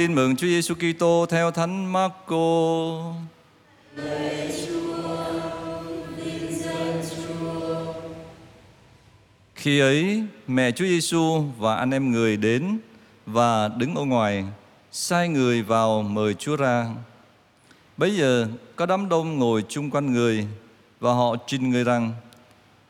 Tin 0.00 0.14
mừng 0.14 0.36
Chúa 0.36 0.46
Giêsu 0.46 0.74
Kitô 0.74 1.26
theo 1.26 1.50
Thánh 1.50 1.92
Marco. 1.92 2.36
Khi 9.54 9.80
ấy, 9.80 10.24
mẹ 10.46 10.70
Chúa 10.70 10.84
Giêsu 10.84 11.44
và 11.58 11.76
anh 11.76 11.90
em 11.90 12.12
người 12.12 12.36
đến 12.36 12.78
và 13.26 13.68
đứng 13.68 13.94
ở 13.94 14.04
ngoài, 14.04 14.44
sai 14.92 15.28
người 15.28 15.62
vào 15.62 16.02
mời 16.02 16.34
Chúa 16.34 16.56
ra. 16.56 16.86
Bấy 17.96 18.16
giờ 18.16 18.48
có 18.76 18.86
đám 18.86 19.08
đông 19.08 19.38
ngồi 19.38 19.64
chung 19.68 19.90
quanh 19.90 20.12
người 20.12 20.46
và 21.00 21.12
họ 21.12 21.36
trình 21.46 21.70
người 21.70 21.84
rằng 21.84 22.12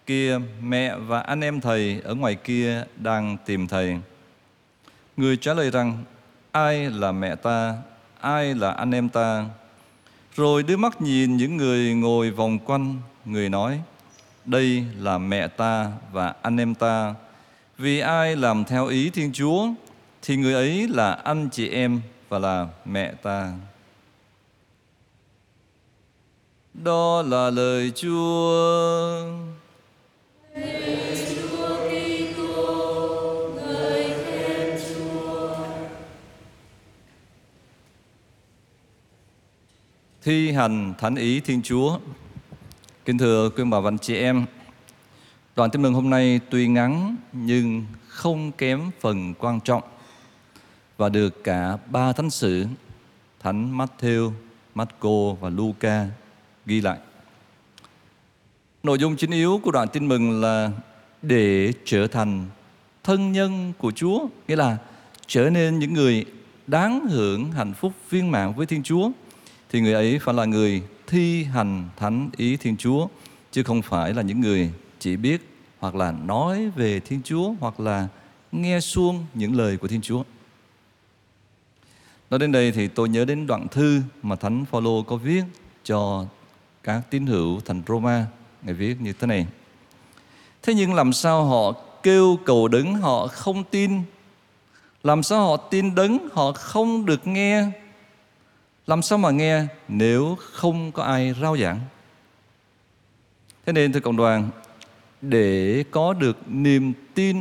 kia 0.06 0.38
mẹ 0.62 0.96
và 0.96 1.20
anh 1.20 1.40
em 1.40 1.60
thầy 1.60 2.00
ở 2.04 2.14
ngoài 2.14 2.34
kia 2.34 2.84
đang 2.96 3.36
tìm 3.46 3.68
thầy. 3.68 3.98
Người 5.16 5.36
trả 5.36 5.54
lời 5.54 5.70
rằng 5.70 6.04
ai 6.52 6.90
là 6.90 7.12
mẹ 7.12 7.36
ta, 7.36 7.74
ai 8.20 8.54
là 8.54 8.70
anh 8.70 8.90
em 8.90 9.08
ta. 9.08 9.44
Rồi 10.36 10.62
đưa 10.62 10.76
mắt 10.76 11.02
nhìn 11.02 11.36
những 11.36 11.56
người 11.56 11.94
ngồi 11.94 12.30
vòng 12.30 12.58
quanh, 12.58 12.96
người 13.24 13.48
nói 13.48 13.80
đây 14.44 14.84
là 14.98 15.18
mẹ 15.18 15.48
ta 15.48 15.92
và 16.12 16.34
anh 16.42 16.56
em 16.56 16.74
ta. 16.74 17.14
Vì 17.78 18.00
ai 18.00 18.36
làm 18.36 18.64
theo 18.64 18.86
ý 18.86 19.10
Thiên 19.10 19.32
Chúa 19.32 19.68
thì 20.22 20.36
người 20.36 20.54
ấy 20.54 20.88
là 20.88 21.12
anh 21.12 21.48
chị 21.52 21.68
em 21.68 22.00
và 22.28 22.38
là 22.38 22.66
mẹ 22.84 23.12
ta. 23.12 23.52
Đó 26.74 27.22
là 27.22 27.50
lời 27.50 27.92
Chúa. 27.94 29.22
Thi 40.30 40.52
hành 40.52 40.94
thánh 40.98 41.14
ý 41.14 41.40
Thiên 41.40 41.62
Chúa. 41.62 41.98
Kính 43.04 43.18
thưa 43.18 43.50
quý 43.50 43.64
bà 43.64 43.80
và 43.80 43.88
anh 43.88 43.98
chị 43.98 44.16
em, 44.16 44.46
đoạn 45.56 45.70
tin 45.70 45.82
mừng 45.82 45.94
hôm 45.94 46.10
nay 46.10 46.40
tuy 46.50 46.68
ngắn 46.68 47.16
nhưng 47.32 47.84
không 48.08 48.52
kém 48.52 48.90
phần 49.00 49.34
quan 49.34 49.60
trọng 49.60 49.82
và 50.96 51.08
được 51.08 51.44
cả 51.44 51.76
ba 51.86 52.12
thánh 52.12 52.30
sử 52.30 52.66
Thánh 53.40 53.78
Matthew, 53.78 54.30
Marco 54.74 55.32
và 55.40 55.48
Luca 55.48 56.06
ghi 56.66 56.80
lại. 56.80 56.98
Nội 58.82 58.98
dung 58.98 59.16
chính 59.16 59.30
yếu 59.30 59.60
của 59.62 59.70
đoạn 59.70 59.88
tin 59.88 60.08
mừng 60.08 60.40
là 60.40 60.70
để 61.22 61.72
trở 61.84 62.06
thành 62.06 62.46
thân 63.04 63.32
nhân 63.32 63.72
của 63.78 63.90
Chúa, 63.90 64.26
nghĩa 64.48 64.56
là 64.56 64.76
trở 65.26 65.50
nên 65.50 65.78
những 65.78 65.94
người 65.94 66.24
đáng 66.66 67.06
hưởng 67.08 67.52
hạnh 67.52 67.74
phúc 67.74 67.92
viên 68.10 68.30
mãn 68.30 68.52
với 68.56 68.66
Thiên 68.66 68.82
Chúa 68.82 69.10
thì 69.70 69.80
người 69.80 69.92
ấy 69.92 70.18
phải 70.18 70.34
là 70.34 70.44
người 70.44 70.82
thi 71.06 71.44
hành 71.44 71.88
thánh 71.96 72.30
ý 72.36 72.56
Thiên 72.56 72.76
Chúa, 72.76 73.08
chứ 73.52 73.62
không 73.62 73.82
phải 73.82 74.14
là 74.14 74.22
những 74.22 74.40
người 74.40 74.70
chỉ 74.98 75.16
biết 75.16 75.46
hoặc 75.78 75.94
là 75.94 76.12
nói 76.12 76.70
về 76.76 77.00
Thiên 77.00 77.20
Chúa 77.24 77.52
hoặc 77.60 77.80
là 77.80 78.08
nghe 78.52 78.80
suông 78.80 79.26
những 79.34 79.56
lời 79.56 79.76
của 79.76 79.88
Thiên 79.88 80.00
Chúa. 80.00 80.22
Nói 82.30 82.38
đến 82.38 82.52
đây 82.52 82.72
thì 82.72 82.88
tôi 82.88 83.08
nhớ 83.08 83.24
đến 83.24 83.46
đoạn 83.46 83.68
thư 83.68 84.00
mà 84.22 84.36
Thánh 84.36 84.64
Phaolô 84.64 85.02
có 85.02 85.16
viết 85.16 85.42
cho 85.84 86.24
các 86.82 87.00
tín 87.10 87.26
hữu 87.26 87.60
thành 87.60 87.82
Roma. 87.88 88.26
Ngài 88.62 88.74
viết 88.74 89.00
như 89.00 89.12
thế 89.12 89.26
này. 89.26 89.46
Thế 90.62 90.74
nhưng 90.74 90.94
làm 90.94 91.12
sao 91.12 91.44
họ 91.44 91.72
kêu 92.02 92.38
cầu 92.44 92.68
đấng 92.68 92.94
họ 92.94 93.26
không 93.26 93.64
tin? 93.64 94.02
Làm 95.02 95.22
sao 95.22 95.46
họ 95.46 95.56
tin 95.56 95.94
đấng 95.94 96.28
họ 96.32 96.52
không 96.52 97.06
được 97.06 97.26
nghe? 97.26 97.66
Làm 98.90 99.02
sao 99.02 99.18
mà 99.18 99.30
nghe 99.30 99.64
nếu 99.88 100.36
không 100.52 100.92
có 100.92 101.02
ai 101.02 101.34
rao 101.42 101.56
giảng? 101.56 101.80
Thế 103.66 103.72
nên 103.72 103.92
thưa 103.92 104.00
cộng 104.00 104.16
đoàn, 104.16 104.50
để 105.20 105.84
có 105.90 106.12
được 106.12 106.36
niềm 106.48 106.92
tin 107.14 107.36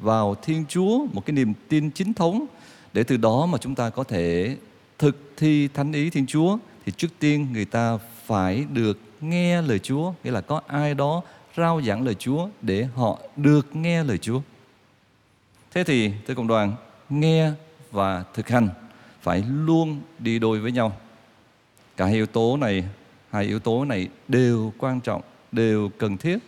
vào 0.00 0.34
Thiên 0.34 0.64
Chúa, 0.68 1.06
một 1.12 1.26
cái 1.26 1.34
niềm 1.34 1.54
tin 1.68 1.90
chính 1.90 2.14
thống, 2.14 2.46
để 2.92 3.02
từ 3.02 3.16
đó 3.16 3.46
mà 3.46 3.58
chúng 3.58 3.74
ta 3.74 3.90
có 3.90 4.04
thể 4.04 4.56
thực 4.98 5.32
thi 5.36 5.68
thánh 5.68 5.92
ý 5.92 6.10
Thiên 6.10 6.26
Chúa, 6.26 6.58
thì 6.86 6.92
trước 6.96 7.08
tiên 7.18 7.52
người 7.52 7.64
ta 7.64 7.98
phải 8.26 8.64
được 8.72 8.98
nghe 9.20 9.62
lời 9.62 9.78
Chúa, 9.78 10.12
nghĩa 10.24 10.30
là 10.30 10.40
có 10.40 10.60
ai 10.66 10.94
đó 10.94 11.22
rao 11.56 11.82
giảng 11.82 12.04
lời 12.04 12.14
Chúa 12.14 12.48
để 12.62 12.88
họ 12.94 13.18
được 13.36 13.76
nghe 13.76 14.04
lời 14.04 14.18
Chúa. 14.18 14.40
Thế 15.70 15.84
thì 15.84 16.12
thưa 16.26 16.34
cộng 16.34 16.46
đoàn, 16.46 16.74
nghe 17.08 17.50
và 17.90 18.24
thực 18.34 18.48
hành 18.48 18.68
phải 19.22 19.44
luôn 19.48 20.00
đi 20.18 20.38
đôi 20.38 20.58
với 20.58 20.72
nhau. 20.72 20.96
Cả 21.96 22.04
hai 22.04 22.14
yếu 22.14 22.26
tố 22.26 22.56
này, 22.56 22.84
hai 23.30 23.44
yếu 23.44 23.58
tố 23.58 23.84
này 23.84 24.08
đều 24.28 24.72
quan 24.78 25.00
trọng, 25.00 25.22
đều 25.52 25.90
cần 25.98 26.16
thiết. 26.16 26.38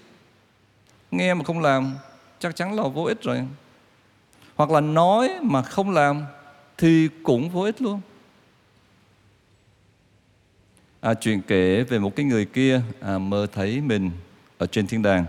Nghe 1.10 1.34
mà 1.34 1.44
không 1.44 1.60
làm 1.60 1.94
chắc 2.38 2.56
chắn 2.56 2.74
là 2.74 2.82
vô 2.82 3.04
ích 3.04 3.22
rồi. 3.22 3.42
Hoặc 4.56 4.70
là 4.70 4.80
nói 4.80 5.30
mà 5.42 5.62
không 5.62 5.90
làm 5.90 6.24
thì 6.78 7.08
cũng 7.22 7.50
vô 7.50 7.62
ích 7.62 7.82
luôn. 7.82 8.00
À, 11.00 11.14
chuyện 11.14 11.40
kể 11.46 11.82
về 11.82 11.98
một 11.98 12.16
cái 12.16 12.26
người 12.26 12.44
kia 12.44 12.82
à, 13.00 13.18
mơ 13.18 13.46
thấy 13.52 13.80
mình 13.80 14.10
ở 14.58 14.66
trên 14.66 14.86
thiên 14.86 15.02
đàng. 15.02 15.24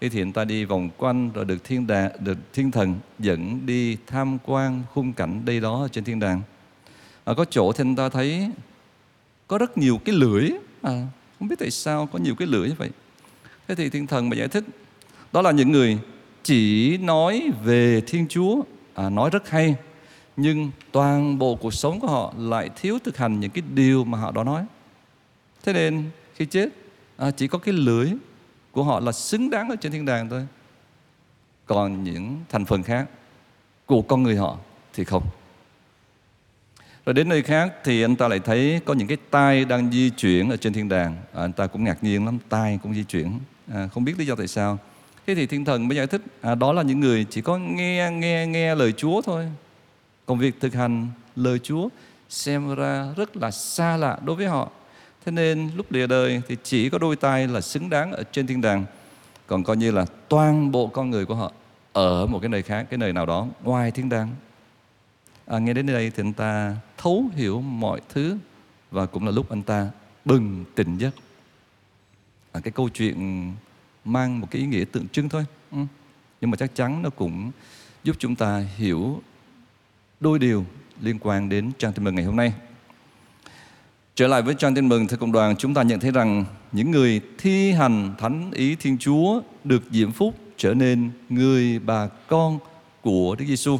Thế 0.00 0.08
thì 0.08 0.22
người 0.22 0.32
ta 0.32 0.44
đi 0.44 0.64
vòng 0.64 0.90
quanh 0.96 1.30
rồi 1.32 1.44
được 1.44 1.64
thiên 1.64 1.86
đà, 1.86 2.12
được 2.18 2.38
thiên 2.52 2.70
thần 2.70 2.94
dẫn 3.18 3.66
đi 3.66 3.96
tham 4.06 4.38
quan 4.44 4.82
khung 4.94 5.12
cảnh 5.12 5.44
đây 5.44 5.60
đó 5.60 5.82
ở 5.82 5.88
trên 5.88 6.04
thiên 6.04 6.20
đàng 6.20 6.42
à, 7.24 7.34
có 7.34 7.44
chỗ 7.44 7.72
thì 7.72 7.84
anh 7.84 7.96
ta 7.96 8.08
thấy 8.08 8.50
có 9.46 9.58
rất 9.58 9.78
nhiều 9.78 10.00
cái 10.04 10.14
lưỡi. 10.14 10.50
À, 10.82 11.06
không 11.38 11.48
biết 11.48 11.56
tại 11.58 11.70
sao 11.70 12.06
có 12.12 12.18
nhiều 12.18 12.34
cái 12.34 12.48
lưỡi 12.48 12.68
như 12.68 12.74
vậy. 12.78 12.90
Thế 13.68 13.74
thì 13.74 13.90
thiên 13.90 14.06
thần 14.06 14.28
mà 14.28 14.36
giải 14.36 14.48
thích 14.48 14.64
đó 15.32 15.42
là 15.42 15.50
những 15.50 15.72
người 15.72 15.98
chỉ 16.42 16.96
nói 16.98 17.50
về 17.64 18.00
thiên 18.06 18.26
chúa. 18.28 18.62
À, 18.94 19.10
nói 19.10 19.30
rất 19.30 19.50
hay 19.50 19.76
nhưng 20.36 20.70
toàn 20.92 21.38
bộ 21.38 21.54
cuộc 21.54 21.74
sống 21.74 22.00
của 22.00 22.06
họ 22.06 22.34
lại 22.38 22.70
thiếu 22.76 22.98
thực 23.04 23.16
hành 23.16 23.40
những 23.40 23.50
cái 23.50 23.62
điều 23.74 24.04
mà 24.04 24.18
họ 24.18 24.30
đó 24.30 24.44
nói. 24.44 24.64
Thế 25.64 25.72
nên 25.72 26.10
khi 26.34 26.46
chết 26.46 26.68
à, 27.16 27.30
chỉ 27.30 27.48
có 27.48 27.58
cái 27.58 27.74
lưỡi 27.74 28.10
của 28.72 28.84
họ 28.84 29.00
là 29.00 29.12
xứng 29.12 29.50
đáng 29.50 29.68
ở 29.68 29.76
trên 29.76 29.92
thiên 29.92 30.04
đàng 30.04 30.28
thôi. 30.28 30.46
Còn 31.66 32.04
những 32.04 32.40
thành 32.48 32.64
phần 32.64 32.82
khác 32.82 33.06
của 33.86 34.02
con 34.02 34.22
người 34.22 34.36
họ 34.36 34.58
thì 34.94 35.04
không 35.04 35.22
rồi 37.06 37.14
đến 37.14 37.28
nơi 37.28 37.42
khác 37.42 37.72
thì 37.84 38.02
anh 38.02 38.16
ta 38.16 38.28
lại 38.28 38.38
thấy 38.38 38.80
có 38.84 38.94
những 38.94 39.08
cái 39.08 39.16
tai 39.30 39.64
đang 39.64 39.90
di 39.92 40.10
chuyển 40.10 40.50
ở 40.50 40.56
trên 40.56 40.72
thiên 40.72 40.88
đàng. 40.88 41.16
À, 41.34 41.42
anh 41.42 41.52
ta 41.52 41.66
cũng 41.66 41.84
ngạc 41.84 42.04
nhiên 42.04 42.24
lắm, 42.24 42.38
tai 42.48 42.78
cũng 42.82 42.94
di 42.94 43.04
chuyển. 43.04 43.38
À, 43.72 43.88
không 43.94 44.04
biết 44.04 44.18
lý 44.18 44.26
do 44.26 44.34
tại 44.34 44.48
sao. 44.48 44.78
Thế 45.26 45.34
thì 45.34 45.46
thiên 45.46 45.64
thần 45.64 45.88
mới 45.88 45.96
giải 45.96 46.06
thích, 46.06 46.22
à, 46.40 46.54
đó 46.54 46.72
là 46.72 46.82
những 46.82 47.00
người 47.00 47.26
chỉ 47.30 47.40
có 47.40 47.58
nghe 47.58 48.10
nghe 48.10 48.46
nghe 48.46 48.74
lời 48.74 48.92
Chúa 48.92 49.22
thôi. 49.22 49.46
Còn 50.26 50.38
việc 50.38 50.60
thực 50.60 50.74
hành 50.74 51.08
lời 51.36 51.58
Chúa 51.58 51.88
xem 52.28 52.74
ra 52.74 53.06
rất 53.16 53.36
là 53.36 53.50
xa 53.50 53.96
lạ 53.96 54.18
đối 54.24 54.36
với 54.36 54.46
họ. 54.46 54.70
Thế 55.24 55.32
nên 55.32 55.70
lúc 55.76 55.92
lìa 55.92 56.06
đời 56.06 56.42
thì 56.48 56.56
chỉ 56.62 56.88
có 56.88 56.98
đôi 56.98 57.16
tay 57.16 57.48
là 57.48 57.60
xứng 57.60 57.90
đáng 57.90 58.12
ở 58.12 58.22
trên 58.32 58.46
thiên 58.46 58.60
đàng. 58.60 58.84
Còn 59.46 59.64
coi 59.64 59.76
như 59.76 59.90
là 59.90 60.06
toàn 60.28 60.72
bộ 60.72 60.86
con 60.86 61.10
người 61.10 61.26
của 61.26 61.34
họ 61.34 61.52
ở 61.92 62.26
một 62.26 62.38
cái 62.42 62.48
nơi 62.48 62.62
khác, 62.62 62.86
cái 62.90 62.98
nơi 62.98 63.12
nào 63.12 63.26
đó 63.26 63.46
ngoài 63.64 63.90
thiên 63.90 64.08
đàng 64.08 64.28
à, 65.50 65.58
nghe 65.58 65.72
đến 65.72 65.86
đây 65.86 66.10
thì 66.10 66.22
anh 66.22 66.32
ta 66.32 66.76
thấu 66.98 67.24
hiểu 67.34 67.60
mọi 67.60 68.00
thứ 68.08 68.36
và 68.90 69.06
cũng 69.06 69.26
là 69.26 69.30
lúc 69.30 69.50
anh 69.50 69.62
ta 69.62 69.90
bừng 70.24 70.64
tỉnh 70.74 70.98
giấc. 70.98 71.14
À, 72.52 72.60
cái 72.60 72.72
câu 72.72 72.88
chuyện 72.88 73.52
mang 74.04 74.40
một 74.40 74.48
cái 74.50 74.60
ý 74.60 74.66
nghĩa 74.66 74.84
tượng 74.84 75.08
trưng 75.08 75.28
thôi. 75.28 75.44
Ừ. 75.70 75.78
nhưng 76.40 76.50
mà 76.50 76.56
chắc 76.56 76.74
chắn 76.74 77.02
nó 77.02 77.10
cũng 77.10 77.50
giúp 78.04 78.16
chúng 78.18 78.36
ta 78.36 78.64
hiểu 78.76 79.22
đôi 80.20 80.38
điều 80.38 80.64
liên 81.00 81.18
quan 81.20 81.48
đến 81.48 81.70
trang 81.78 81.92
tin 81.92 82.04
mừng 82.04 82.14
ngày 82.14 82.24
hôm 82.24 82.36
nay. 82.36 82.52
Trở 84.14 84.26
lại 84.26 84.42
với 84.42 84.54
trang 84.54 84.74
tin 84.74 84.88
mừng 84.88 85.06
thưa 85.06 85.16
cộng 85.16 85.32
đoàn 85.32 85.56
chúng 85.56 85.74
ta 85.74 85.82
nhận 85.82 86.00
thấy 86.00 86.10
rằng 86.10 86.44
những 86.72 86.90
người 86.90 87.20
thi 87.38 87.72
hành 87.72 88.14
thánh 88.18 88.50
ý 88.52 88.76
thiên 88.76 88.98
chúa 88.98 89.40
được 89.64 89.82
diễm 89.90 90.12
phúc 90.12 90.34
trở 90.56 90.74
nên 90.74 91.10
người 91.28 91.78
bà 91.78 92.06
con 92.06 92.58
của 93.02 93.36
đức 93.38 93.44
giêsu 93.48 93.78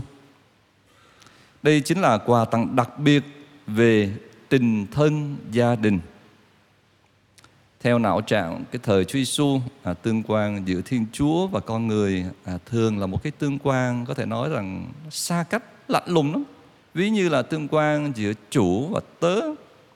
đây 1.63 1.81
chính 1.81 2.01
là 2.01 2.19
quà 2.19 2.45
tặng 2.45 2.77
đặc 2.77 2.99
biệt 2.99 3.23
về 3.67 4.13
tình 4.49 4.87
thân 4.87 5.37
gia 5.53 5.75
đình. 5.77 6.01
Theo 7.81 7.99
não 7.99 8.21
trạng 8.21 8.65
cái 8.71 8.81
thời 8.83 9.05
Chúa 9.05 9.19
Giêsu 9.19 9.61
à, 9.83 9.95
tương 9.95 10.23
quan 10.23 10.63
giữa 10.65 10.81
Thiên 10.85 11.07
Chúa 11.13 11.47
và 11.47 11.61
con 11.61 11.87
người 11.87 12.25
à, 12.45 12.59
thường 12.67 12.99
là 12.99 13.07
một 13.07 13.23
cái 13.23 13.33
tương 13.39 13.59
quan 13.63 14.05
có 14.07 14.15
thể 14.15 14.27
nói 14.27 14.49
rằng 14.49 14.93
xa 15.11 15.45
cách 15.51 15.63
lạnh 15.89 16.05
lùng 16.07 16.33
lắm. 16.33 16.45
Ví 16.95 17.11
như 17.11 17.29
là 17.29 17.43
tương 17.43 17.69
quan 17.71 18.13
giữa 18.17 18.33
chủ 18.51 18.89
và 18.89 19.01
tớ. 19.21 19.41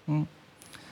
Ừ. 0.06 0.14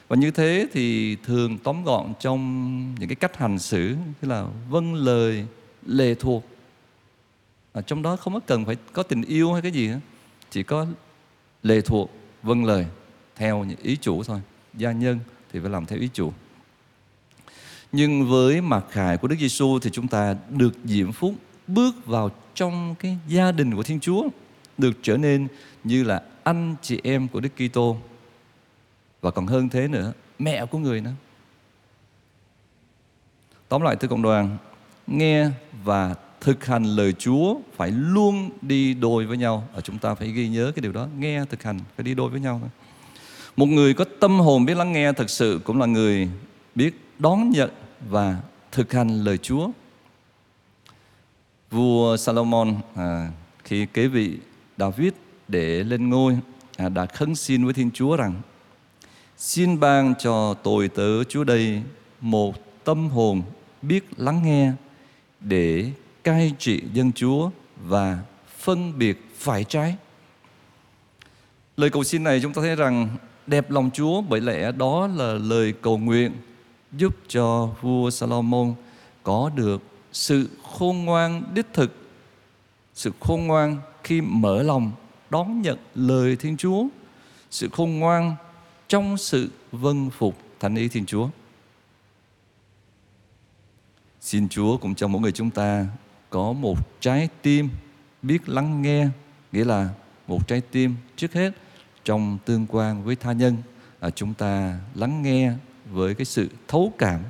Và 0.08 0.16
như 0.16 0.30
thế 0.30 0.66
thì 0.72 1.16
thường 1.16 1.58
tóm 1.58 1.84
gọn 1.84 2.12
trong 2.20 2.94
những 2.98 3.08
cái 3.08 3.16
cách 3.16 3.36
hành 3.36 3.58
xử 3.58 3.96
như 4.22 4.28
là 4.28 4.46
vâng 4.70 4.94
lời 4.94 5.46
lệ 5.86 6.14
thuộc. 6.14 6.44
À, 7.72 7.80
trong 7.80 8.02
đó 8.02 8.16
không 8.16 8.34
có 8.34 8.40
cần 8.46 8.64
phải 8.64 8.76
có 8.92 9.02
tình 9.02 9.22
yêu 9.22 9.52
hay 9.52 9.62
cái 9.62 9.72
gì 9.72 9.88
hết 9.88 9.98
chỉ 10.52 10.62
có 10.62 10.86
lệ 11.62 11.80
thuộc 11.80 12.10
vâng 12.42 12.64
lời, 12.64 12.86
theo 13.36 13.64
những 13.64 13.78
ý 13.82 13.96
chủ 13.96 14.22
thôi. 14.22 14.40
Gia 14.74 14.92
nhân 14.92 15.18
thì 15.52 15.60
phải 15.60 15.70
làm 15.70 15.86
theo 15.86 15.98
ý 15.98 16.08
chủ. 16.12 16.32
Nhưng 17.92 18.30
với 18.30 18.60
mặt 18.60 18.84
khải 18.90 19.16
của 19.16 19.28
Đức 19.28 19.36
Giêsu 19.38 19.78
thì 19.78 19.90
chúng 19.90 20.08
ta 20.08 20.36
được 20.48 20.74
diễm 20.84 21.12
phúc 21.12 21.34
bước 21.66 22.06
vào 22.06 22.30
trong 22.54 22.94
cái 22.98 23.18
gia 23.28 23.52
đình 23.52 23.76
của 23.76 23.82
Thiên 23.82 24.00
Chúa, 24.00 24.28
được 24.78 24.92
trở 25.02 25.16
nên 25.16 25.48
như 25.84 26.04
là 26.04 26.22
anh 26.44 26.74
chị 26.82 27.00
em 27.04 27.28
của 27.28 27.40
Đức 27.40 27.48
Kitô. 27.56 27.96
Và 29.20 29.30
còn 29.30 29.46
hơn 29.46 29.68
thế 29.68 29.88
nữa, 29.88 30.12
mẹ 30.38 30.66
của 30.66 30.78
người 30.78 31.00
nữa. 31.00 31.12
Tóm 33.68 33.82
lại 33.82 33.96
thưa 33.96 34.08
cộng 34.08 34.22
đoàn, 34.22 34.56
nghe 35.06 35.50
và 35.84 36.14
thực 36.42 36.64
hành 36.64 36.84
lời 36.84 37.12
Chúa 37.12 37.56
phải 37.76 37.90
luôn 37.90 38.50
đi 38.62 38.94
đôi 38.94 39.26
với 39.26 39.36
nhau. 39.36 39.68
Ở 39.72 39.80
chúng 39.80 39.98
ta 39.98 40.14
phải 40.14 40.28
ghi 40.28 40.48
nhớ 40.48 40.72
cái 40.74 40.80
điều 40.80 40.92
đó 40.92 41.08
nghe 41.18 41.44
thực 41.44 41.62
hành 41.62 41.78
phải 41.96 42.04
đi 42.04 42.14
đôi 42.14 42.30
với 42.30 42.40
nhau 42.40 42.60
một 43.56 43.66
người 43.66 43.94
có 43.94 44.04
tâm 44.20 44.40
hồn 44.40 44.64
biết 44.64 44.76
lắng 44.76 44.92
nghe 44.92 45.12
thật 45.12 45.30
sự 45.30 45.60
cũng 45.64 45.80
là 45.80 45.86
người 45.86 46.28
biết 46.74 46.94
đón 47.18 47.50
nhận 47.50 47.70
và 48.08 48.36
thực 48.72 48.92
hành 48.92 49.24
lời 49.24 49.38
Chúa. 49.38 49.70
Vua 51.70 52.16
Salomon 52.16 52.76
à, 52.94 53.32
khi 53.64 53.86
kế 53.86 54.06
vị 54.06 54.38
David 54.78 55.12
để 55.48 55.84
lên 55.84 56.10
ngôi 56.10 56.38
à, 56.76 56.88
đã 56.88 57.06
khấn 57.06 57.34
xin 57.34 57.64
với 57.64 57.74
Thiên 57.74 57.90
Chúa 57.90 58.16
rằng 58.16 58.34
xin 59.36 59.80
ban 59.80 60.14
cho 60.18 60.54
tôi 60.54 60.88
tớ 60.88 61.24
Chúa 61.24 61.44
đây 61.44 61.82
một 62.20 62.84
tâm 62.84 63.08
hồn 63.08 63.42
biết 63.82 64.04
lắng 64.16 64.40
nghe 64.44 64.72
để 65.40 65.90
cai 66.24 66.52
trị 66.58 66.82
dân 66.92 67.12
Chúa 67.12 67.50
và 67.84 68.18
phân 68.58 68.98
biệt 68.98 69.30
phải 69.36 69.64
trái. 69.64 69.96
Lời 71.76 71.90
cầu 71.90 72.04
xin 72.04 72.24
này 72.24 72.40
chúng 72.42 72.52
ta 72.52 72.62
thấy 72.62 72.76
rằng 72.76 73.08
đẹp 73.46 73.70
lòng 73.70 73.90
Chúa 73.94 74.20
bởi 74.20 74.40
lẽ 74.40 74.72
đó 74.72 75.06
là 75.06 75.32
lời 75.32 75.74
cầu 75.82 75.98
nguyện 75.98 76.32
giúp 76.92 77.16
cho 77.28 77.70
vua 77.80 78.10
Salomon 78.10 78.74
có 79.22 79.50
được 79.54 79.82
sự 80.12 80.48
khôn 80.62 81.04
ngoan 81.04 81.42
đích 81.54 81.66
thực, 81.72 81.96
sự 82.94 83.12
khôn 83.20 83.46
ngoan 83.46 83.78
khi 84.04 84.20
mở 84.20 84.62
lòng 84.62 84.92
đón 85.30 85.62
nhận 85.62 85.78
lời 85.94 86.36
Thiên 86.36 86.56
Chúa, 86.56 86.84
sự 87.50 87.68
khôn 87.72 87.98
ngoan 87.98 88.36
trong 88.88 89.16
sự 89.16 89.50
vâng 89.72 90.10
phục 90.10 90.38
thánh 90.60 90.74
ý 90.74 90.88
Thiên 90.88 91.06
Chúa. 91.06 91.28
Xin 94.20 94.48
Chúa 94.48 94.76
cũng 94.76 94.94
cho 94.94 95.08
mỗi 95.08 95.22
người 95.22 95.32
chúng 95.32 95.50
ta 95.50 95.86
có 96.32 96.52
một 96.52 97.00
trái 97.00 97.28
tim 97.42 97.68
biết 98.22 98.48
lắng 98.48 98.82
nghe, 98.82 99.08
nghĩa 99.52 99.64
là 99.64 99.88
một 100.26 100.48
trái 100.48 100.60
tim 100.60 100.94
trước 101.16 101.32
hết 101.32 101.52
trong 102.04 102.38
tương 102.44 102.66
quan 102.68 103.04
với 103.04 103.16
tha 103.16 103.32
nhân 103.32 103.56
à, 104.00 104.10
chúng 104.10 104.34
ta 104.34 104.78
lắng 104.94 105.22
nghe 105.22 105.52
với 105.90 106.14
cái 106.14 106.24
sự 106.24 106.48
thấu 106.68 106.92
cảm. 106.98 107.20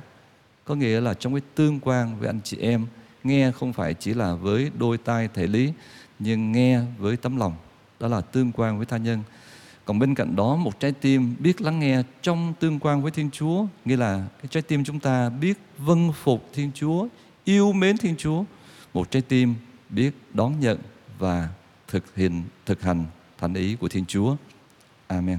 Có 0.65 0.75
nghĩa 0.75 1.01
là 1.01 1.13
trong 1.13 1.33
cái 1.33 1.41
tương 1.55 1.79
quan 1.79 2.19
với 2.19 2.27
anh 2.29 2.39
chị 2.43 2.57
em 2.57 2.85
nghe 3.23 3.51
không 3.51 3.73
phải 3.73 3.93
chỉ 3.93 4.13
là 4.13 4.35
với 4.35 4.71
đôi 4.77 4.97
tai 4.97 5.29
thể 5.33 5.47
lý 5.47 5.73
nhưng 6.19 6.51
nghe 6.51 6.81
với 6.97 7.17
tấm 7.17 7.37
lòng. 7.37 7.53
Đó 7.99 8.07
là 8.07 8.21
tương 8.21 8.51
quan 8.51 8.77
với 8.77 8.85
tha 8.85 8.97
nhân. 8.97 9.23
Còn 9.85 9.99
bên 9.99 10.15
cạnh 10.15 10.35
đó 10.35 10.55
một 10.55 10.79
trái 10.79 10.91
tim 10.91 11.35
biết 11.39 11.61
lắng 11.61 11.79
nghe 11.79 12.03
trong 12.21 12.53
tương 12.59 12.79
quan 12.79 13.01
với 13.01 13.11
thiên 13.11 13.29
chúa 13.31 13.65
nghĩa 13.85 13.97
là 13.97 14.25
cái 14.41 14.47
trái 14.49 14.63
tim 14.63 14.83
chúng 14.83 14.99
ta 14.99 15.29
biết 15.29 15.57
vâng 15.77 16.11
phục 16.23 16.49
thiên 16.53 16.71
chúa 16.75 17.07
yêu 17.43 17.73
mến 17.73 17.97
thiên 17.97 18.15
chúa 18.17 18.43
một 18.93 19.11
trái 19.11 19.21
tim 19.21 19.55
biết 19.89 20.11
đón 20.33 20.59
nhận 20.59 20.77
và 21.19 21.49
thực 21.87 22.15
hiện, 22.15 22.43
thực 22.65 22.81
hành 22.81 23.05
thánh 23.37 23.53
ý 23.53 23.75
của 23.75 23.87
thiên 23.87 24.05
chúa. 24.05 24.35
Amen. 25.07 25.37